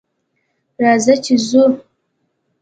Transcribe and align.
راځه 0.83 1.15
چې 1.23 1.33
ځو 1.47 1.63